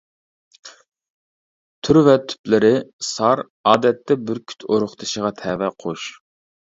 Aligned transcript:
تۈر 1.87 1.99
ۋە 2.07 2.15
تىپلىرى 2.31 2.71
سار 3.07 3.41
ئادەتتە 3.73 4.17
بۈركۈت 4.31 4.65
ئۇرۇقدىشىغا 4.71 5.31
تەۋە 5.43 5.71
قۇش. 5.85 6.07